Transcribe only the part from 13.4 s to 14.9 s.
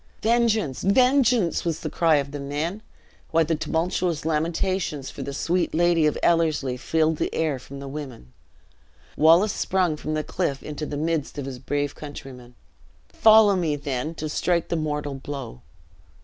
me, then, to strike the